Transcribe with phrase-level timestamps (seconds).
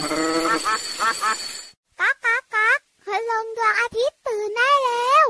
[0.00, 5.26] ก๊ากก๊ากก๊ากพลงดวงอาทิตย์ตื่นได้แล้ว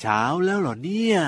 [0.00, 1.18] เช้าแล้วเหรอเนี่ย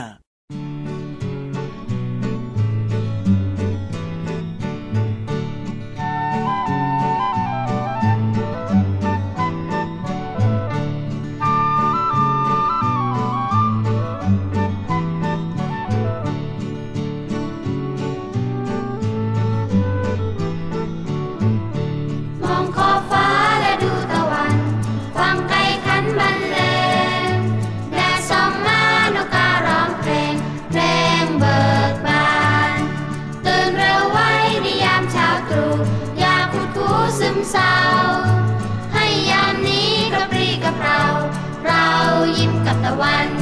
[42.88, 43.37] ยิ้ม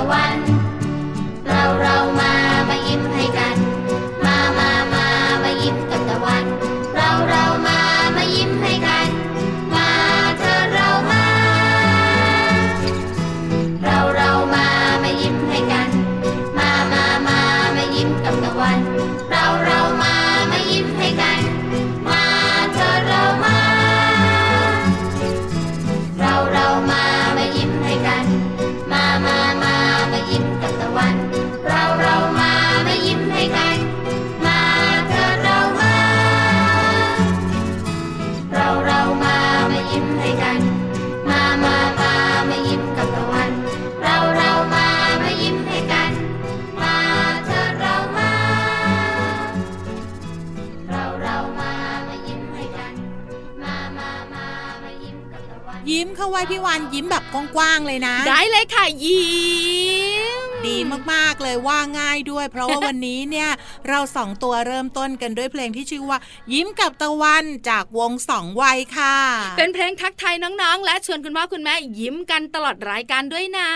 [0.00, 0.39] ยิ้
[40.20, 40.60] ให้กัน
[41.28, 42.12] มามามา
[42.48, 43.50] มายิ้มกับตะวัน
[44.02, 44.86] เราเรามา
[45.22, 46.12] มายิ้มให้กัน
[46.82, 46.96] มา
[47.44, 48.30] เธอเรามา
[50.88, 51.72] เราเรามา
[52.08, 52.94] มายิ้มให้กัน
[53.62, 54.46] มามามา
[54.82, 59.24] มายิ้มกับตะวัน ยิ้มเข้าไว้พี่วานยิ้มแบบกว้างๆเลยนะ ได้เลยค่ะยิ้
[60.08, 60.09] ม
[60.68, 60.78] ดี
[61.12, 63.50] มากๆเลยว่าง่ายด้วย เพราะว่าวันนี้เนี่ย
[63.88, 66.18] เราสองตัวเริ่มต้นกันด้วยเพลงที่ชื่อว่า
[66.52, 69.16] ยิ้มกับตะวันจากวงสองวัยค่ะ
[69.58, 73.68] เป็นเพลงทักทายน้องๆ และชวนคุณพ่อคุณแม่ยิ้มกันตลอดรายการด้วยนะ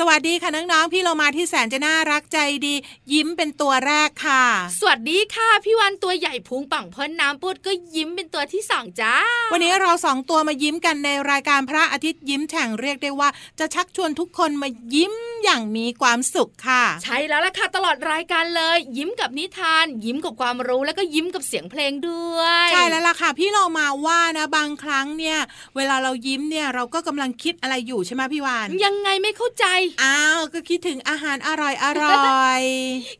[0.00, 2.74] สวัสดีค่ะน้องๆพี่เรามาที่แสนจะน่ารักใจดี
[3.12, 4.44] ยิ้มเป็นตัวแรกค่ะ
[4.80, 9.14] สวัสดีค่ะพี่วันตัวใหญ่พุงป่องพ่นน้ำปุดก็ยิ้มเป็นตัวที่สองจ้า
[9.52, 15.14] วันนี้เราสองตัวมายิ้มกันในรายการพระอาทิตย์ยิ้มแฉ่งเรียกได้ว่า จะชักชวนทุกคนมายิ้ม
[15.44, 25.38] อย่างมีความสุขค่ะ ใช่แล้วล่ะค่ะตลอดรายการเลย ยิ้มกับนิทาน ยิ้มกับความรู้แล้วก็ยิ้มกับเสียงเพลงด้วย ใช่แล้วล่ะค่ะ พี่เรามาว่านะบางครั้งเนี่ย
[25.76, 29.64] เวลาเรายิ้มเนี่ยเราก็กำลังคิดอะไรอยู่ใช่ไหมพี่วาน ยังไงไม่เข้าใจ
[30.02, 32.10] อ้าวก็คิดถึงอาหารอร่อยอร่
[32.44, 32.62] อย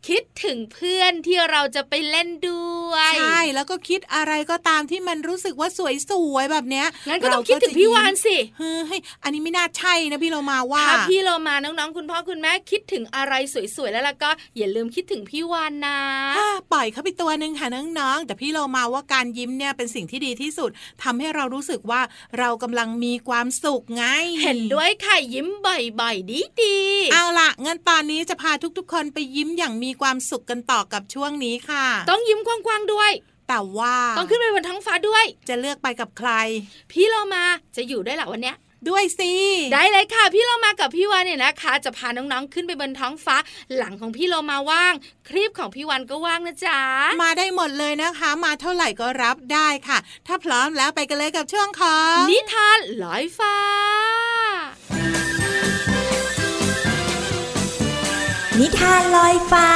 [0.09, 5.69] คิดถึงเพื่อนที่เราจะไปเล่นด้วยใช่แล้วก็คิดอะไรก็ตามที่มันรู้สึกว่า
[6.11, 13.35] สวยๆแบบเนี้ยงั้นก็ต้องคิดถึงพี่วานสิเฮ้ยอันนี้ไม่น่าใช่นะพี่เรามาว่าถ้าพี่เรามาน้องๆ คุณพ่อคุณแม่คิดถึงอะไร
[13.77, 15.99] สวยๆแล้วล่ะก็อย่าลืมคิดถึงพี่วานนะ
[16.39, 17.67] อ่าปล่อยเขาไปตัวหนึ่งค่ะ
[17.99, 20.71] น้องๆแต่พี่เรามาว่าการยิ้มเนี่ยเป็นสิ่งที่ดีที่สุด
[21.03, 22.01] ทำให้เรารู้สึกว่า
[22.39, 24.05] เรากำลังมีความสุขไง
[24.43, 33.13] เห็นด้วยค่ะยิ้มบ่อยๆดีดีๆเอาล่ะงั้นตอนนี้จะพาทุกๆ คนไปยิ้มอย่างมีความสุขกันต่อกับช่วงนี้ค่ะ ต้องยิ้มกว้างๆด้วย
[33.49, 36.31] แต่ว่าต้องขึ้นไปบนท้องฟ้าด้วย จะเลือกไปกับใคร
[36.91, 37.45] พี่เรามา
[37.77, 38.57] จะอยู่ได้หรอวันเนี้ย
[38.89, 39.33] ด้วยสิ
[39.73, 43.37] ได้เลยค่ะ พี่เรามากับพี่วานเนี่ยนะคะ จะพาน้องๆขึ้นไปบนท้องฟ้า
[43.77, 44.95] หลังของพี่เรามาว่าง
[45.29, 46.81] ครีบของพี่วันก็ว่างนะจ๊ะ
[47.23, 53.57] มาได้หมดเลยนะคะ มาเท่าไหร่ก็รับได้ค่ะ ถ้าพร้อมแล้วไปกันเลยกับช่วงของนิทานลอยฟ้า
[58.59, 59.69] นิทานลอยฟ้า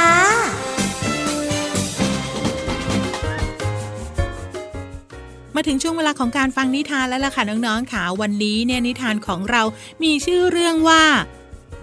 [5.55, 9.61] มาถึงช่วงเวลาของการฟังนิทานแล้วล่ะค่ะน้องๆค่ะวันนี้เนี่ยนิทานของเรา
[10.03, 11.03] มีชื่อเรื่องว่า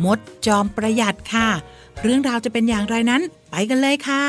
[0.05, 1.49] มดจอมประหยัดค่ะ
[2.03, 4.25] เรื่องราวจะเป็นอย่างไรนั้น ไปกันเลยค่ะ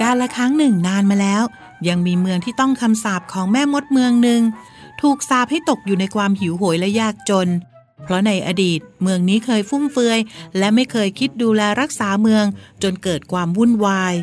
[0.00, 1.42] การละครั้งหนึ่งนานมาแล้ว
[1.88, 4.40] ยังมีเมืองที่ต้องคำสาปของแม่มดเมืองหนึ่ง
[5.02, 7.48] ถูกสาปให้ตกอยู่ในความหิวโหยและยากจน
[8.04, 10.18] เพราะในอดีตเมืองนี้เคยฟุ่มเฟือย
[10.58, 12.44] และไม่เคยคิดดูแลรักษาเมือง
[12.82, 14.14] จนเกิดความวุ่นวาย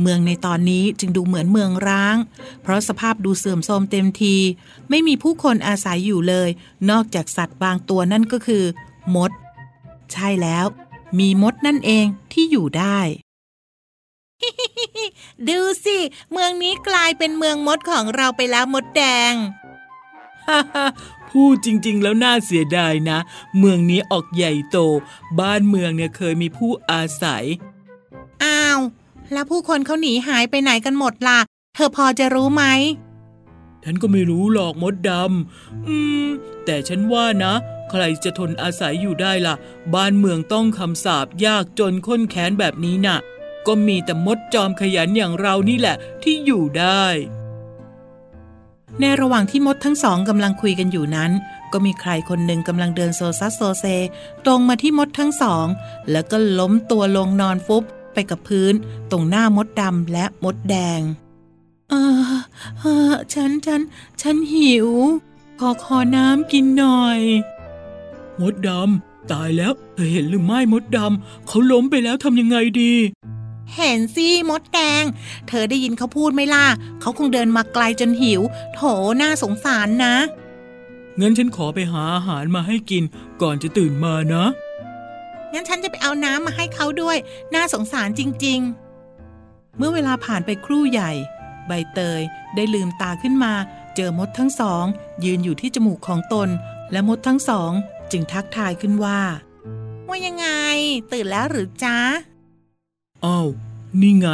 [0.00, 2.16] เมืองในตอนนี้จึงดูเหมือนเมืองร้าง
[2.62, 4.36] เพราะสภาพดูเสื่อมโทรมเต็มที
[4.90, 6.48] ไม่มีผู้คนอาศัยอยู่เลย
[6.90, 8.64] นอกจากสัตว์บางตัวนั่นก็คือ
[9.14, 9.30] มด
[10.12, 10.66] ใช่แล้ว
[11.18, 12.98] มีมดนั่นเองที่อยู่ได้
[15.48, 15.98] ดูสิ
[16.32, 19.02] เมืองนี้กลายเป็นเมืองมดของเราไปแล้วมดแด
[19.32, 19.34] ง
[20.46, 20.86] ฮ่าฮ่า
[21.30, 23.18] พูดจริง ๆ แล้วน่าเสียดายนะ
[23.58, 24.78] เมืองนี้ออกใหญ่โต
[25.40, 27.44] บ้านเมืองเนี่ยเคยมีผู้อาศัย
[28.44, 28.80] อ้าว
[29.32, 31.38] แล้วผู้คนเขาหนีหายไปไหนกันหมดล่ะ
[31.74, 32.64] เธอพอจะรู้ไหม
[33.84, 36.26] ฉันก็ไม่รู้หรอกมดดำ อืม
[36.64, 37.54] แต่ฉันว่านะ
[37.90, 39.54] ใครจะทนอาศัยอยู่ได้ล่ะ
[39.94, 43.18] บ้านเมืองต้องคำสาปยากจนข้นแค้นแบบนี้น่ะ
[43.66, 47.04] ก็มีแต่มดจอมขยันอย่างเรานี่แหละที่อยู่ได้
[49.00, 51.30] ในระหว่างที่มดทั้งสองกำลังคุยกันอยู่นั้น
[51.72, 53.84] ก็มีใครคนหนึ่งกำลังเดินโซซัสโซเซ
[54.44, 55.66] ตรงมาที่มดทั้งสอง
[56.10, 57.84] แล้วก็ล้มตัวลงนอนฟุบ
[58.16, 58.74] ไปกับพื้น
[59.10, 61.00] ตรงหน้ามดดำและมดแดง
[61.90, 61.94] เอ
[62.32, 62.36] อ
[62.78, 63.80] เออฉันฉัน
[64.22, 64.88] ฉันหิว
[65.60, 67.20] ขอขอน้ำกินหน่อย
[68.40, 72.92] มดดำตายแล้วเธอเห็นหรือไม่มดดำเขาล้มไปแล้วทำยังไงดี
[73.74, 75.04] เห็นสิมดแดง
[75.48, 76.66] เธอได้ยินเขาพูดไหมล่ะ
[77.00, 78.40] เขาคงเดินมาไกลจนหิว
[78.74, 78.80] โถ
[79.20, 80.14] น่าสงสารนะ
[81.20, 83.02] งั้นฉันขอไปหาอาหารมาให้กิน
[83.42, 84.44] ก่อนจะตื่นมานะ
[85.56, 87.16] งั้นฉันจะไปเอาน้ำมาให้เขาด้วย
[87.54, 88.60] น่าสงสารจริง
[89.18, 91.12] ๆ เมื่อเวลาผ่านไปครู่ใหญ่
[91.66, 92.20] ใบเตย
[92.54, 93.52] ได้ลืมตาขึ้นมา
[93.96, 94.84] เจอมดทั้งสอง
[95.24, 96.48] ยืนอยู่ที่จมูกของตน
[96.92, 97.72] และมดทั้งสอง
[98.10, 99.20] จึงทักทายขึ้นว่า
[100.08, 100.48] ว่ายังไง
[101.12, 101.98] ตื่นแล้วหรือจ๊ะ
[103.24, 103.48] อ้าว
[104.00, 104.28] นี่ไง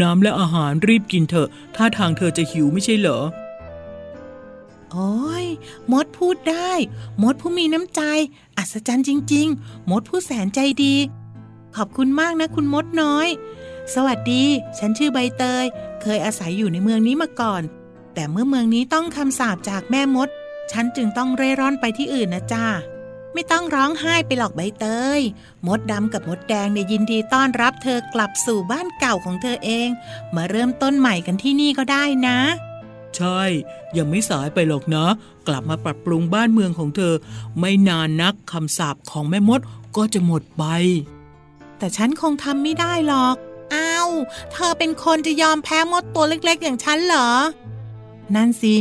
[0.00, 3.20] น้ำและอาหารรีบกินเถอะถ้าทางเธอจะหิวไม่ใช่เหรอ
[4.92, 5.46] โอ้ย
[5.92, 6.72] มดพูดได้
[7.22, 8.02] มดผู้มีน้ำใจ
[8.58, 10.96] อัศจรรย์จริง ๆ มดผู้แสนใจดี
[11.76, 13.28] ขอบคุณมากนะคุณมดน้อย
[13.94, 14.44] สวัสดี
[14.78, 15.64] ฉันชื่อใบเตย
[16.02, 17.62] เคยอาศัยอยู่ในเมืองนี้มาก่อน
[18.14, 20.28] แต่เมื่อเมืองนี้ต้องคำสาปจากแม่มด
[20.72, 22.66] ฉันจึงต้องเร่ร่อนไปที่อื่นนะจ้า
[23.34, 24.86] ไม่ต้องร้องไห้ไปหรอกใบเต
[25.18, 25.20] ย
[25.66, 29.88] มดดำกับมดแดงเนี่ยยินดีต้อนรับเธอกลับสู่บ้านเก่าของเธอเอง
[30.34, 32.38] มาเริ่มต้นใหม่กันที่นี่ก็ได้นะ
[33.16, 33.40] ใช่
[33.96, 35.06] ยังไม่สายไปหรอกนะ
[35.48, 37.14] กลับมาปรับปรุงบ้านเมืองของเธอ
[37.60, 39.60] ไม่นานนักคำสาปของแม่มด
[39.96, 40.64] ก็จะหมดไป
[41.78, 43.36] แต่ฉันคงทำไม่ได้หรอก
[43.74, 44.10] อ้าว
[44.52, 47.28] เธอเป็นคนจะยอมแพ้มดตัวเล็กๆ อย่างฉันเหรอ
[48.34, 48.74] นั่นสิ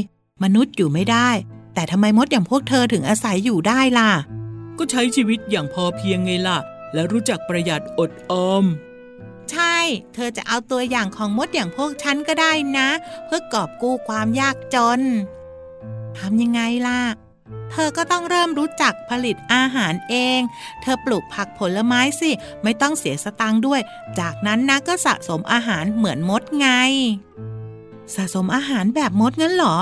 [0.44, 1.30] มนุษย์อยู่ไม่ได้
[1.74, 4.12] แต่ทำไมมดอย่างพวกเธอถึงอาศัยอยู่ได้ล่ะ
[4.78, 6.57] ก็ใช้ชีวิตอย่างพอเพียงไงล่ะ
[6.94, 8.66] และรู้จักประหยัดอดออม
[9.51, 9.77] ใช่
[10.13, 12.89] เธอจะเอาตัวอย่างของมดอย่างพวกฉันก็ได้นะ
[13.25, 15.01] เพื่อกอบกู้ความยากจน
[16.18, 17.01] ทำยังไงล่ะ
[17.71, 20.39] เธอก็ต้องเริ่มรู้จักผลิตอาหารเอง
[20.81, 22.31] เธอปลูกผักผลไม้สิ
[22.63, 23.81] ไม่ต้องเสียสตังค์ด้วย
[24.19, 26.68] จากนั้นนะก็สะสมอาหารเหมือนมดไง
[28.15, 29.77] สะสมอาหารแบบมดงั้นเหรอ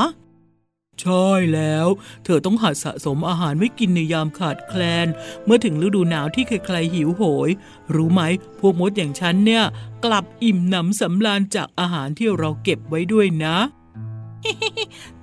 [1.02, 1.88] ใช่แล้ว
[2.26, 5.08] เธอต้องหัดสะสมอาหารไว้กินในยามขาดแคลน
[5.46, 7.50] เมื่อถึงฤดูหนาวที่ใครๆหิวโหย
[7.96, 8.22] รู้ไหม
[8.60, 9.64] พวกมดอย่างฉันเนี่ย
[10.06, 13.58] กลับอิ่มหนำสำราญจากอาหารที่เราเก็บไว้ด้วยนะ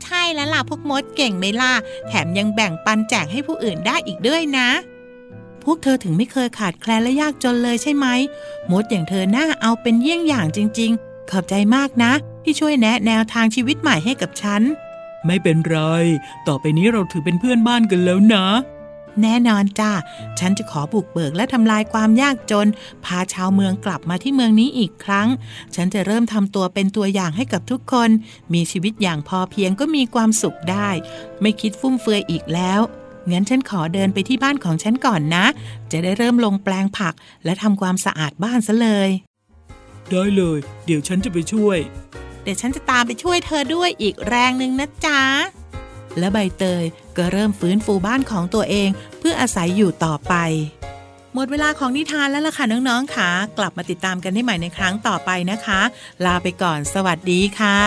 [0.02, 1.73] ใช่แล้วล่ะพวกมดเก่งไหมล่ะ
[2.09, 4.68] แถมยังแบ่งปันแจกให้ผู้อื่นได้อีกด้วยนะ
[5.64, 8.06] พวกเธอถึงไม่เคยขาดแคลนและยากจนเลยใช่ไหม
[8.73, 12.12] มดอย่างเธอน่าเอาเป็นเยี่ยงอย่างจริง ๆ ขอบใจมากนะ
[12.45, 14.62] ที่ช่วยแนะแนวทางชีวิตใหม่ให้กับฉัน
[15.26, 15.78] ไม่เป็นไร
[16.49, 18.47] ต่อไปนี้เราถือเป็นเพื่อนบ้านกันแล้วนะ
[19.23, 19.92] แน่นอนจ้า
[20.38, 22.68] ฉันจะขอบุกเบิกและทำลายความยากจน
[23.04, 25.28] พาชาวเมืองกลับมาที่เมืองนี้อีกครั้ง
[25.75, 28.11] ฉันจะเริ่มทำตัวเป็นตัวอย่างให้กับทุกคน
[28.54, 30.88] มีชีวิตอย่างพอเพียงก็มีความสุขได้
[31.40, 32.80] ไม่คิดฟุ่มเฟือยอีกแล้ว
[33.30, 35.47] งั้นฉันขอเดินไปที่บ้านของฉันก่อนนะ
[35.92, 37.14] จะได้เริ่มลงแปลงผัก
[37.45, 39.11] และทำความสะอาดบ้านซะเลย
[40.11, 41.78] ได้เลย เดี๋ยวฉันจะไปช่วย
[42.46, 45.20] เดี๋ยวฉันจะตามไปช่วยเธอด้วยอีกแรงหนึ่งนะจ๊ะ
[46.18, 46.84] และใบเตย
[47.16, 48.88] ก็เริ่มฟื้นฟูบ้านของตัวเอง
[49.18, 50.34] เพื่ออาศัยอยู่ต่อไป
[51.34, 55.80] หมดเวลาของนิทานแล้วล่ะค่ะน้องๆค่ะ กลับมาติดตามกันได้ใหม่ในครั้งต่อไปนะคะ
[56.24, 57.80] ลาไปก่อนสวัสดีค่ะ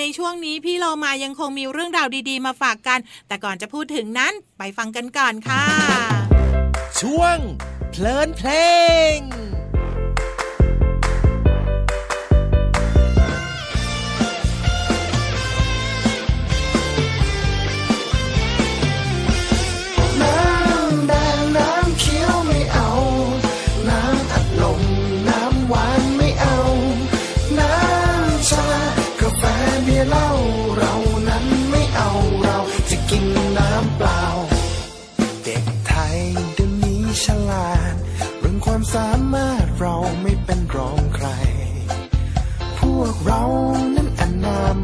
[0.00, 2.98] ในช่วงนี้พี่เรามายังคงมีเรื่องราวดีๆ มาฝากกัน
[3.28, 5.64] แต่ก่อนจะพูดถึงนั้นไปฟังกันก่อนค่ะ
[7.00, 7.36] ช่วง
[7.90, 8.50] เพลินเพล
[9.16, 9.18] ง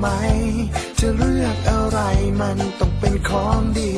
[0.00, 0.08] ไหม
[0.98, 1.98] จะเลือกอะไร
[2.40, 3.90] มันต้องเป็นของดี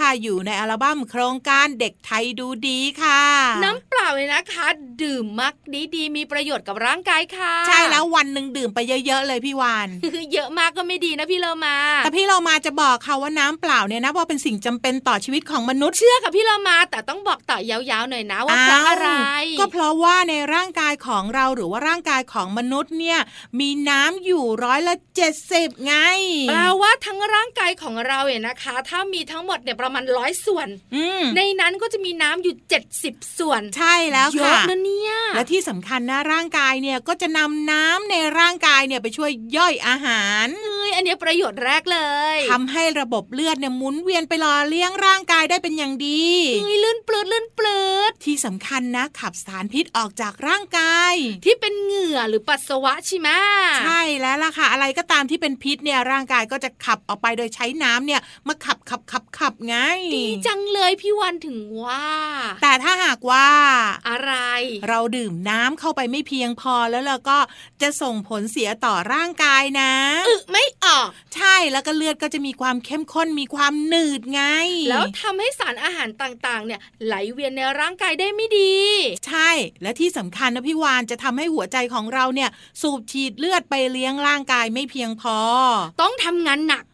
[0.00, 3.22] ค่ะอยู่ในอัลบั้มโครงการเด็กไทยดูดีค่ะ
[3.64, 4.66] น้ำเปล่าเลยนะคะ
[5.02, 9.88] ดื่มมักดีดีๆมีประโยชน์กับร่างกายค่ะ ใช่แล้ววันหนึ่งดื่มไปเยอะๆเลยพี่วาน
[10.34, 23.18] เยอะมากก็ไม่ดีนะพี่เรามา แต่พี่เรามาจะบอกค่ะว่าน้ำเปล่าเนี่ยนะว่าเป็นสิ่งจำเป็นต่อชีวิตของมนุษย์เชื่อกับพี่เรามาแต่ต้องบอกต่อยาวๆหน่อยนะว่าเพราะอะไราวก็เพราะว่าในร่างกายของเราหรือว่าร่างกายของมนุษย์เนี่ย
[23.60, 25.94] มีน้ำอยู่ร้อยละเจ็ดสิบไง
[26.48, 32.54] แปลว่าทั้งร่างกายของเราเนี่ยนะคะ ถ้ามีทั้งหมดเนี่ยประมาณร้อยส่วนอืมในนั้นก็จะมีน้ำอยู่
[32.96, 42.00] 70 ส่วน ใช่แล้วเยค่ะอะนะเนี่ยและที่สำคัญนะร่างกายเนี่ยก็จะนำน้ำในร่างกายเนี่ยไปช่วยย่อยอาหารเอ้ยอันเนี้ยประโยชน์แรกเล
[42.36, 46.24] ยทำให้ระบบเลือดเนี่ยหมุนเวียนไปหล่อเลี้ยงร่างกายได้เป็นอย่างดี
[46.62, 51.14] เอ้ยลื่นปลืดลื่นปลืดที่สำคัญนะขับสารพิษออกจากร่างกาย
[51.44, 53.28] ที่เป็นเหงื่อหรือปัสสาวะใช่ไหม
[53.84, 59.73] ใช่แล้วล่ะค่ะ อะไรก็ตามที่เป็นพิษเนี่ยร่างกายก็จะขับออกไปโดยใช้น้ำเนี่ยมาขับขับขับขับไง
[60.14, 62.06] ดีจังเลยพี่วันถึงว่า
[62.62, 63.48] แต่ถ้าหากว่า
[64.08, 64.32] อะไร
[64.88, 67.38] เราดื่มน้ำเข้าไปไม่เพียงพอแล้วเราก็
[67.82, 69.92] จะส่งผลเสียต่อร่างกายนะ
[70.28, 74.42] อึไม่ออก ใช่แล้วก็เลือดก็จะมีความเข้มข้นมีความหนืดไง
[74.88, 78.74] แล้วทำให้สารอาหารต่างๆ เนี่ย ไหลเวียนในร่างกายได้ไม่ดี
[79.26, 79.50] ใช่
[79.82, 82.50] และที่สำคัญนะพี่วานจะทำให้หัวใจของเราเนี่ย
[82.82, 85.38] สูบฉีดเลือดไปเลี้ยงร่างกายไม่เพียงพอ
[86.00, 86.84] ต้องทำงานหนัก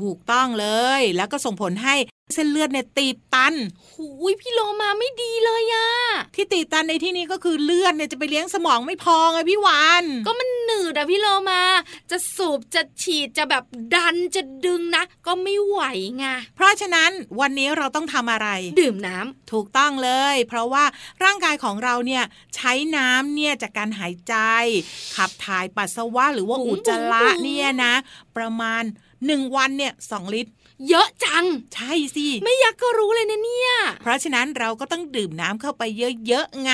[0.00, 0.66] ถูกต้องเล
[1.00, 1.94] ย แล้วก็ส่งผลให้
[2.34, 3.54] เส้นเลือดเนี่ยตีบตัน
[3.92, 5.88] หูยพี่โลมาไม่ดีเลยอะ
[6.34, 11.62] ที่ตีบตันในที่นี้ก็คือเลือดเนี่ยจะไปเลี้ยงสมองไม่พอไงพี่วานก็มันหนืดอะพี่โลมา
[12.10, 15.80] จะสูบจะฉีดจะแบบดันจะดึงนะ ก็ไม่ไหว
[16.18, 17.10] ไงเพราะฉะนั้น
[17.40, 18.48] วันนี้เราต้องทำอะไร
[18.80, 20.84] ดื่มน้ำถูกต้องเลย เพราะว่า
[21.24, 22.24] ร่างกายของเราเนี่ย
[22.56, 24.34] ใช้น้ำเนี่ยจากการหายใจ
[25.16, 27.94] ขับถ่ายปัสสาวะหรือว่าบุ๋มอุจจาระบุ๋มเนี่ยนะ
[28.36, 28.82] ประมาณ
[29.26, 30.52] หนึ่งวันเนี่ยสองลิตร
[30.88, 31.44] เยอะจัง
[31.74, 33.70] ใช่สิ ไม่อยากก็รู้เลยนะเนี่ย
[34.02, 35.82] เพราะฉะนั้นเราก็ต้องดื่มน้ำเข้าไป
[36.26, 36.72] เยอะๆไง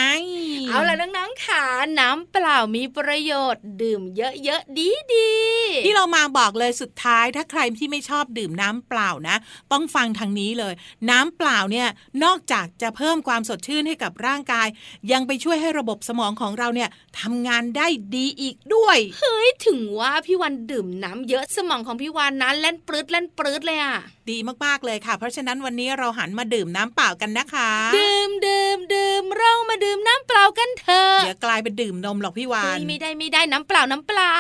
[0.69, 1.65] เอาล่ะน้องๆขา
[2.01, 9.37] น้ำเปล่ามีประโยชน์ ดื่มเยอะๆดีดีๆที่เรามาบอกเลยสุดท้ายถ้าใครที่ไม่ชอบดื่มน้ำเปล่านะ
[9.73, 10.75] ต้องฟังทางนี้เลย
[11.11, 11.89] น้ำเปล่าเนี่ย
[12.25, 14.69] นอกจากจะเพิ่มความสดชื่นให้กับร่างกาย
[15.13, 17.87] ยังไปช่วยให้ระบบสมองของเราเนี่ยทำงานได้
[18.17, 23.96] ดีอีกด้วยเฮ้ยถึงว่าพี่วันดื่มน้ำเยอะสมองของพี่วันนั้นเล่นปลื้ดเล่นปลื้ดเลยอะ
[24.31, 34.37] ดีมากๆเลยค่ะ เพราะฉะนั้นวันนี้เราหันมาดื่มน้ำเปล่ากันนะคะ ดื่มดื่มดื่มเรามาดื่มน้ำเปล่ากันเถอะเดี๋ยวกลายเป็นดื่มนมหรอกพี่วาเฮ้นยไม่ได้ไม่ได้น้ำเปล่าน้ำเปล่า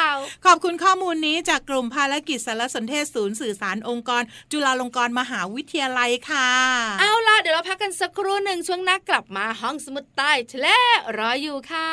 [0.46, 4.22] ขอบคุณข้อมูลนี้จากกลุ่มภารกิจสารสนเทศศูนย์สื่อสารองค์กร
[4.52, 6.50] จุฬาลงกรณ์มหาวิทยาลัยค่ะ
[7.00, 10.68] เอาล่ะเดี๋ยวเราพักกันสักครู่หนึ่งช่วงหน้ากลับมาห้องสมุดใต้ทะเล
[11.16, 11.90] รออยู่ค่ะ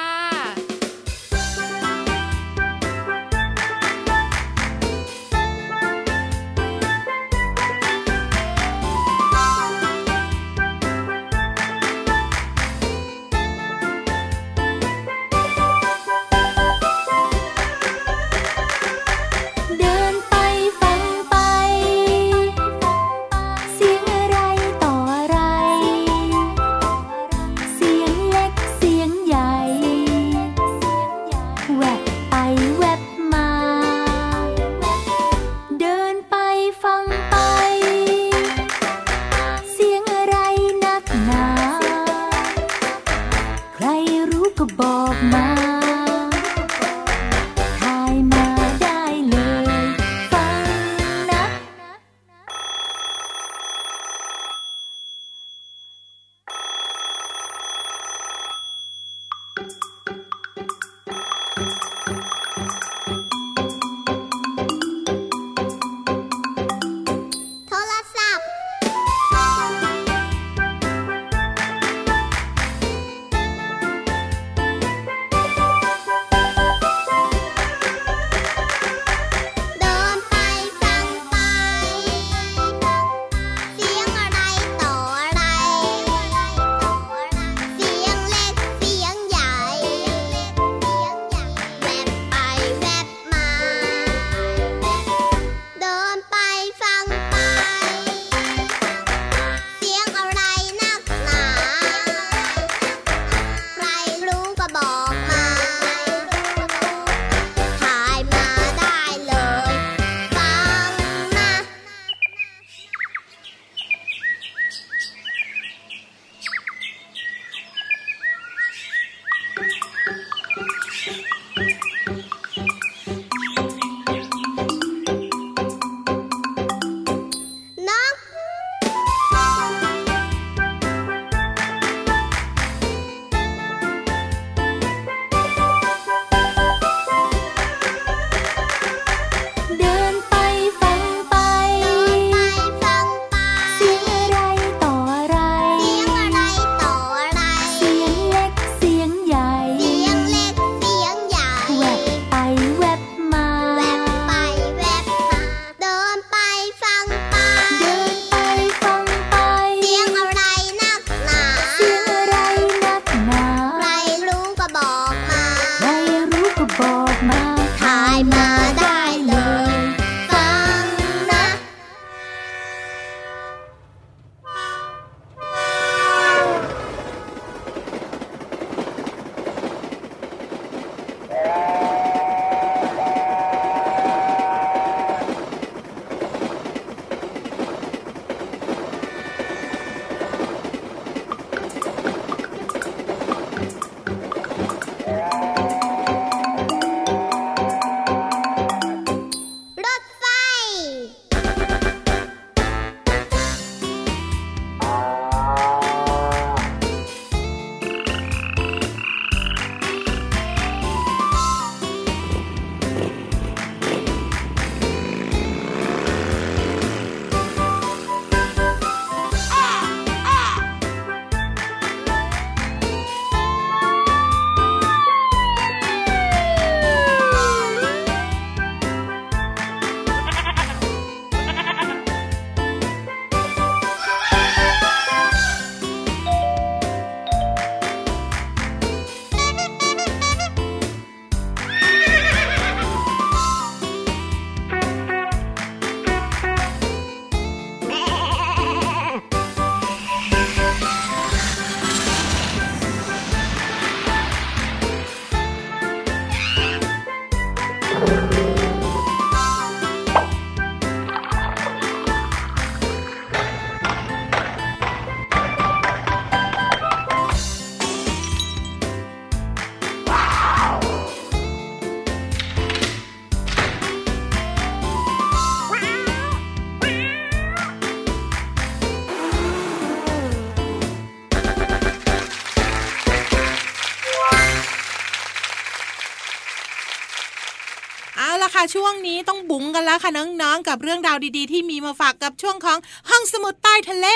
[289.76, 292.78] กันแล้วค่ะน้องๆ กับเรื่องราวดีๆ ที่มีมาฝากกับช่วงของ
[293.10, 294.08] ห้องสมุดใต้ทะเล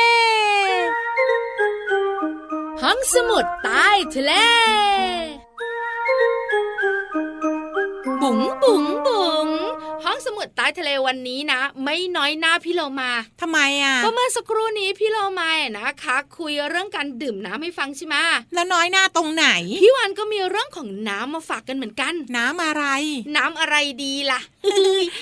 [2.84, 4.34] ห้องสมุดใต้ทะเล
[8.22, 8.97] บุ๋งบุ๋งบุ๋งห้องสมุด
[10.58, 18.16] ใต้ทะเลวันนี้นะ ไม่น้อยหน้าพี่โลมาทำไมอะก็เมื่อสักครู่นี้พี่โลมานะคะ คุยเรื่องการดื่มน้ำให้ฟังใช่ไหม
[18.54, 19.48] แล้วน้อยหน้าตรงไหน
[19.84, 22.86] พี่วานก็มีเรื่องของน้ำมาฝากกันเหมือนกัน น้ำอะไร
[23.38, 24.40] น้ำอะไรดีล่ะ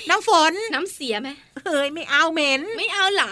[0.08, 1.28] น้ำฝนน้ำเสียไหม
[1.66, 3.30] เฮ้ยไม่เอาเหม็น ไม่เอาเหรอ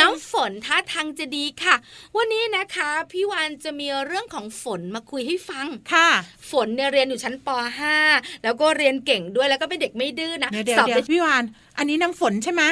[0.00, 1.74] น้ำฝนท่าทางจะดีค่ะ
[2.16, 6.08] วันนี้นะคะ พี่วานจะมีเรื่องของฝนมาคุยให้ฟังค่ะ
[6.50, 7.48] ฝนเนี่ยเรียนอยู่ชั้นป
[7.96, 11.44] .5 แล้วก็เรียนเก่งด้วยแล้วก็เป็นเด็กไม่ดื้อนะเดี๋ยวเดี๋ยสวอบเดี๋ยได้วพี่วาน
[11.78, 12.62] อันนี้น้ำฝนใช่ไหม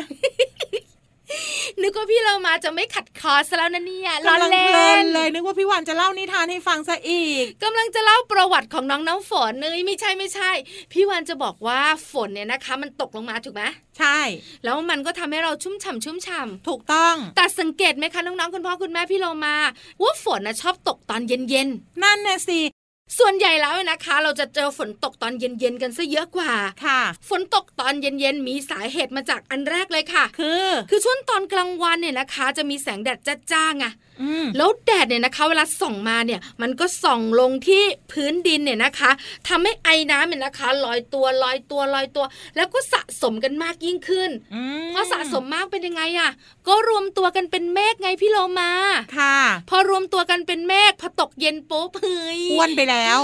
[1.83, 10.51] นึกว่าพี่เรามาจะไม่ขัดคอซะแล้วนะเนี่ยล้อกำลังเล่เพลินนเลย นึกว่าพี่วานจะเล่านิทานให้ฟังซะอีกกำลังจะเล่าประวัติของน้องน้ำฝนเนยไม่ใช่ไม่ใช่
[10.93, 13.63] พี่วานจะบอกว่าฝนเนี่ยนะคะ มันตกลงมาถูกไหม
[13.99, 14.19] ใช่
[14.65, 19.57] แล้วมันก็ทำให้เราชุ่มฉ่ำชุ่มฉ่ำถูกต้องแต่สังเกตไหมคะน้องๆคุณพ่อคุณแม่พี่เรามา
[20.03, 21.69] ว่าฝนนะชอบตกตอนเย็น
[22.03, 22.74] นั่นน่ะสิๆ
[23.19, 26.53] ส่วนใหญ่แล้วนะคะ เราจะเจอฝนตกตอนเย็นๆกันซะเยอะกว่า
[26.85, 33.19] ค่ะ ฝนตกตอนเย็นๆมีสาเหตุมาจากอันแรกเลยค่ะ คือ คือช่วงตอนกลางวันเนี่ยนะคะ จะมีแสงแดด
[33.53, 34.14] จ้าๆไงอืม
[34.57, 39.11] แล้วแดดเนี่ยนะคะ เวลาส่องมาเนี่ย มันก็ส่องลงที่พื้นดินเนี่ยนะคะ
[39.49, 42.25] ทำให้ไอ้น้ำเนี่ยนะคะลอยตัวลอยตัวลอยตัว
[42.57, 46.31] แล้วก็สะสมกันมากยิ่งขึ้นอืมพอสะสมมากเป็นยังไงอะ
[46.69, 48.71] ก็รวมตัวกันเป็นเมฆไงพี่โลมา
[49.19, 49.39] ค่ะ
[49.71, 53.19] พอรวมตัวกันเป็นเมฆพอตกเย็นปุ๊บเฮ้ยอ้วนไปแล้ว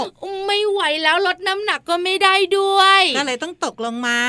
[0.47, 4.19] ไม่ไหวแล้วลดน้ำหนักก็ไม่ได้ด้วยก็เลยต้องตกลงมา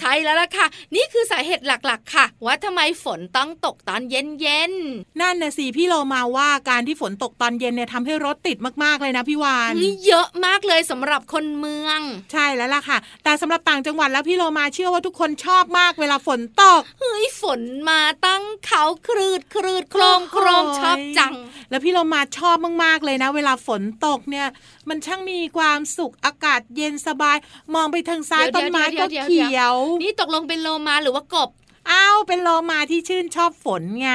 [0.00, 12.00] ใช่แล้วล่ะค่ะ นี่คือสาเหตุหลักๆ ค่ะ ว่าทำไมฝนต้องตกตอนเย็นๆนั่นน่ะสิพี่โลมาว่าการที่ฝนตกตอนเย็นเนี่ยทำให้รถติดมากๆเลยนะพี่วานนี่เยอะมากเลยสำหรับคนเมือง
[12.32, 21.32] ใช่แล้วล่ะค่ะ แต่สำหรับต่างจังหวัดแล้วพี่โลมาเชื่อว่าทุกคนชอบมากเวลาฝนตกเฮ้ยฝนมาตั้งเขาครืดครืดโครมโครมโอ้ยชอบจัง
[21.70, 24.46] แล้วพี่โลมาชอบมากๆเลยนะ เวลาฝนตกเนี่ย
[24.88, 27.36] มันช่างมีความสุขอากาศเย็นสบาย
[27.74, 31.50] มองไปทางซ้ายเดี๋ต้ยวนไม้เดี๋ก็ยวเดี๋ยวเขียว นี่ตกลงเป็นโลมาหรือว่ากบ
[31.90, 34.12] อ้าวเป็นโลมาที่ชื่นชอบฝนไง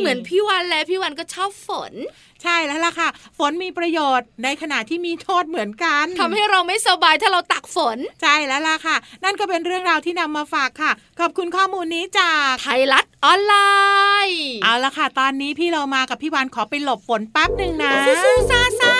[0.00, 1.92] เหมือนพี่วันและพี่วันก็ชอบฝน
[2.42, 13.54] ใช่แล้วล่ะค่ะ ฝนมีประโยชน์ในขณะที่มีโทษเหมือนกันทำให้เราไม่สบายถ้าเราตักฝน ใช่แล้วล่ะค่ะ นั่นก็เป็นเรื่องราวที่นำมาฝากค่ะ ขอบคุณข้อมูลนี้จากไทยรัฐออนไล
[14.28, 17.92] น์ เอาละค่ะ ตอนนี้พี่เรามากับพี่วานขอไปหลบฝนแป๊บหนึ่งนะ
[18.24, 18.94] สู้ๆซ่าซ่า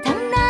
[0.00, 0.45] 疼啊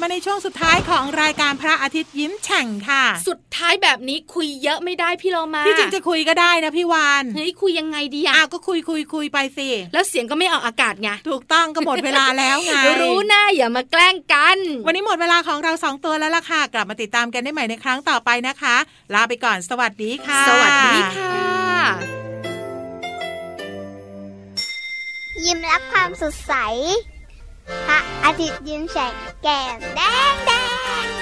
[0.00, 18.76] มาในช่วงสุดท้ายของรายการพระอาทิตย์ยิ้มแฉ่งค่ะ สุดท้ายแบบนี้คุยเยอะไม่ได้พี่เรามาที่จริงจะคุยก็ได้นะพี่วานเฮ้ยคุยยังไงดีอะอ้าวก็คุยคุยคุยไปสิแล้วเสียงก็ไม่ออกอากาศไงถูกต้องก็หมดเวลาแล้วไงรู้หน้าอย่ามาแกล้งกัน วันนี้หมดเวลาของเราสองตัวแล้วล่ะค่ะ กลับมาติดตามกันได้ใหม่ในครั้งต่อไปนะคะ
[19.14, 21.36] ลาไปก่อนสวัสดีค่ะ สวัสดีค่ะ
[25.44, 26.52] ยิ้มรับความสดใส
[27.86, 30.00] พระอาทิตย์ยิ้มแฉกแก้มแด
[30.32, 30.50] งแด
[31.04, 31.19] ง